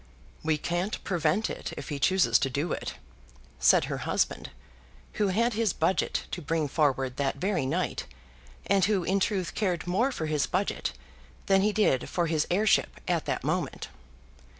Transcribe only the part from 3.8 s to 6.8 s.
her husband, who had his budget to bring